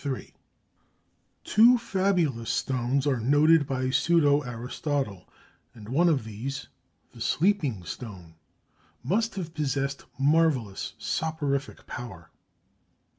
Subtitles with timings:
[1.43, 5.29] Two fabulous stones are noted by pseudo Aristotle,
[5.75, 6.69] and one of these,
[7.11, 8.33] the "sleeping stone,"
[9.03, 12.31] must have possessed marvellous soporific power.